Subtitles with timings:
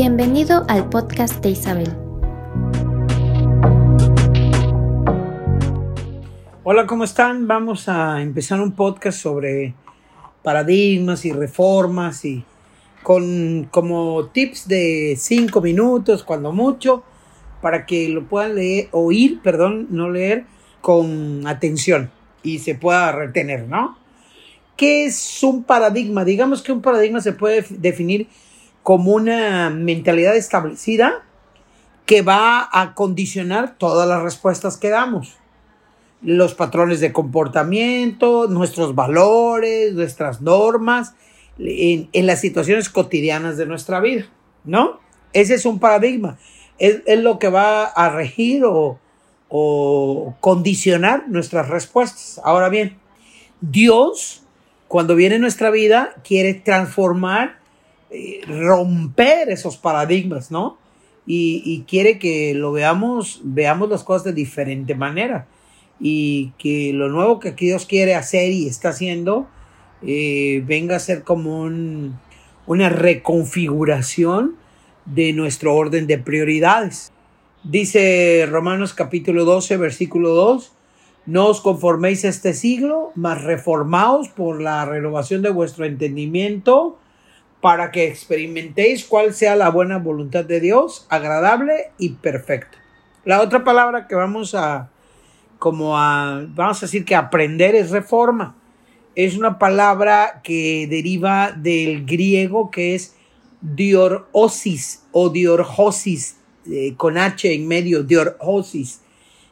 [0.00, 1.92] Bienvenido al podcast de Isabel.
[6.62, 7.48] Hola, ¿cómo están?
[7.48, 9.74] Vamos a empezar un podcast sobre
[10.44, 12.44] paradigmas y reformas y
[13.02, 17.02] con como tips de cinco minutos, cuando mucho,
[17.60, 20.44] para que lo puedan leer, oír, perdón, no leer,
[20.80, 22.12] con atención
[22.44, 23.98] y se pueda retener, ¿no?
[24.76, 26.24] ¿Qué es un paradigma?
[26.24, 28.28] Digamos que un paradigma se puede definir
[28.88, 31.22] como una mentalidad establecida
[32.06, 35.36] que va a condicionar todas las respuestas que damos.
[36.22, 41.12] Los patrones de comportamiento, nuestros valores, nuestras normas,
[41.58, 44.24] en, las situaciones cotidianas de nuestra vida,
[44.64, 45.00] ¿no?
[45.34, 46.38] Ese es un paradigma.
[46.78, 48.98] Es, lo que va a regir o,
[49.50, 52.40] o condicionar nuestras respuestas.
[52.42, 52.96] Ahora bien,
[53.60, 54.44] Dios
[54.86, 57.58] cuando viene en nuestra vida, quiere transformar,
[58.46, 60.78] romper esos paradigmas, ¿no?
[61.26, 65.46] Y, quiere que lo veamos, veamos las cosas de diferente manera.
[66.00, 69.46] Y que lo nuevo que Dios quiere hacer y está haciendo
[70.02, 71.68] eh, venga a ser como
[72.66, 74.56] una reconfiguración
[75.04, 77.12] de nuestro orden de prioridades.
[77.64, 80.72] Dice Romanos capítulo 12, versículo 2,
[81.26, 86.98] no os conforméis a este siglo, mas reformaos por la renovación de vuestro entendimiento,
[87.60, 92.78] para que experimentéis cuál sea la buena voluntad de Dios, agradable y perfecta.
[93.24, 94.90] La otra palabra que vamos a,
[95.58, 98.56] como a, vamos a decir que aprender es reforma.
[99.14, 103.16] Es una palabra que deriva del griego que es
[103.60, 106.36] diorosis o diorjosis,
[106.70, 109.00] eh, con H en medio, diorjosis,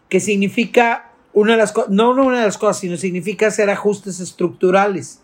[0.09, 4.21] que significa una de las cosas, no, una de las cosas, sino significa hacer ajustes
[4.21, 5.21] estructurales.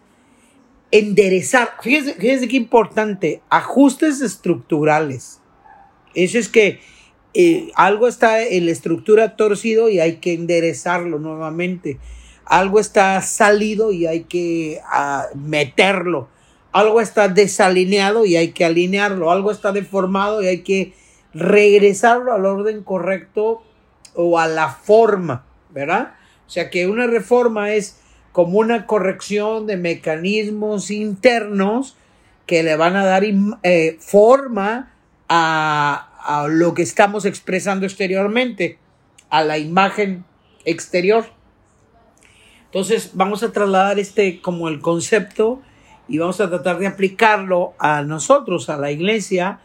[0.92, 5.40] Enderezar, fíjese qué importante, ajustes estructurales.
[6.14, 6.80] Eso es que
[7.34, 11.98] eh, algo está en la estructura torcido y hay que enderezarlo nuevamente.
[12.44, 16.28] Algo está salido y hay que ah, meterlo.
[16.72, 19.30] Algo está desalineado y hay que alinearlo.
[19.30, 20.92] Algo está deformado y hay que
[21.32, 23.62] regresarlo al orden correcto
[24.14, 25.46] o a la forma.
[25.72, 26.14] ¿verdad?
[26.46, 27.96] O sea que una reforma es
[28.32, 31.96] como una corrección de mecanismos internos
[32.46, 34.92] que le van a dar eh, forma
[35.28, 38.78] a, a lo que estamos expresando exteriormente,
[39.30, 40.24] a la imagen
[40.64, 41.26] exterior.
[42.66, 45.60] Entonces vamos a trasladar este como el concepto
[46.08, 49.60] y vamos a tratar de aplicarlo a nosotros, a la iglesia,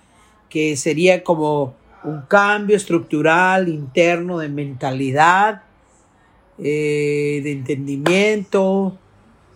[0.49, 5.63] que sería como un cambio estructural interno de mentalidad,
[6.59, 8.97] eh, de entendimiento,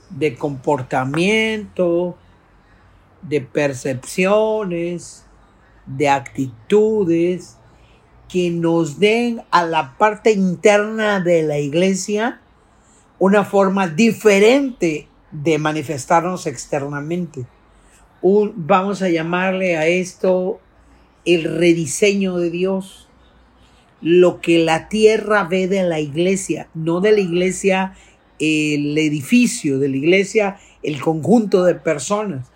[0.10, 2.16] de comportamiento,
[3.22, 5.26] de percepciones,
[5.86, 7.58] de actitudes
[8.30, 12.40] que nos den a la parte interna de la iglesia
[13.20, 17.46] una forma diferente de manifestarnos externamente.
[18.22, 20.60] vamos a llamarle a esto
[21.26, 23.08] el rediseño de Dios
[24.02, 27.94] lo que la tierra ve de la iglesia, no de la iglesia
[28.40, 32.48] el edificio, de la iglesia el conjunto de personas.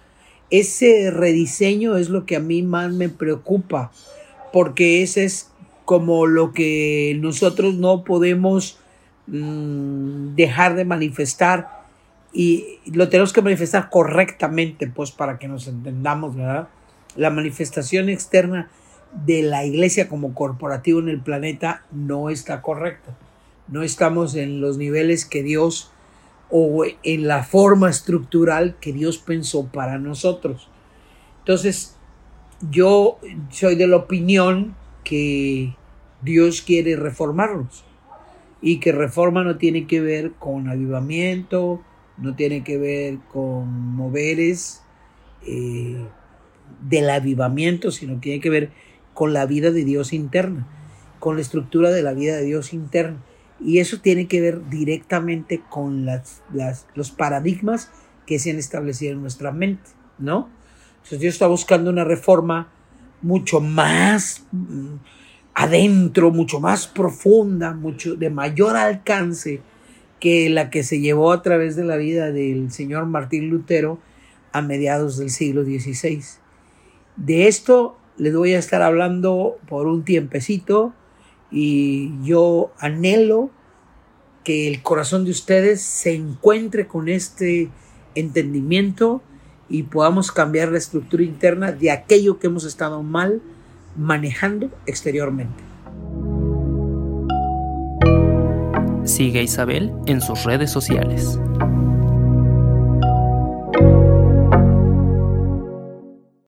[0.50, 3.92] Ese rediseño es lo que a mí más me preocupa,
[4.52, 5.52] porque ese es
[5.86, 8.80] como lo que nosotros no podemos
[9.28, 11.86] mm, dejar de manifestar
[12.34, 16.68] y lo tenemos que manifestar correctamente, pues para que nos entendamos, ¿verdad?
[17.16, 18.70] La manifestación externa
[19.24, 23.16] de la iglesia como corporativo en el planeta no está correcta.
[23.68, 25.92] No estamos en los niveles que Dios
[26.50, 30.70] o en la forma estructural que Dios pensó para nosotros.
[31.40, 31.96] Entonces,
[32.72, 35.76] yo soy de la opinión que
[36.22, 37.84] Dios quiere reformarnos
[38.62, 41.82] y que reforma no tiene que ver con avivamiento,
[42.18, 44.82] no tiene que ver con moveres
[45.46, 46.04] eh,
[46.82, 48.72] del avivamiento, sino tiene que ver
[49.16, 50.68] con la vida de Dios interna,
[51.20, 53.18] con la estructura de la vida de Dios interna.
[53.60, 56.44] Y eso tiene que ver directamente con las,
[56.94, 57.90] los paradigmas
[58.28, 59.90] que se han establecido en nuestra mente,
[60.20, 60.50] ¿no?
[60.98, 62.68] Entonces Dios está buscando una reforma
[63.22, 64.96] mucho más mm,
[65.54, 69.62] adentro, mucho más profunda, mucho de mayor alcance
[70.20, 74.00] que la que se llevó a través de la vida del señor Martín Lutero
[74.52, 76.22] a mediados del siglo XVI.
[77.16, 80.94] De esto les voy a estar hablando por un tiempecito
[81.52, 83.50] y yo anhelo
[84.44, 87.70] que el corazón de ustedes se encuentre con este
[88.14, 89.22] entendimiento
[89.70, 93.42] y podamos cambiar la estructura interna de aquello que hemos estado mal
[93.98, 95.64] manejando exteriormente.
[99.04, 101.40] Sigue a Isabel en sus redes sociales.